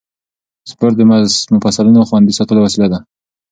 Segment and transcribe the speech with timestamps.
[0.69, 1.01] سپورت د
[1.55, 2.99] مفصلونو خوندي ساتلو وسیله ده.